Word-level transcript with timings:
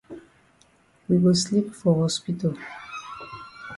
We 1.07 1.17
go 1.19 1.31
sleep 1.33 1.75
for 1.75 1.93
hospital. 2.01 2.57